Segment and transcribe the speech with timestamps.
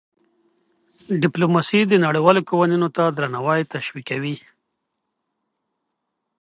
[1.23, 4.35] ډيپلوماسي د نړیوالو قوانینو ته درناوی تشویقوي.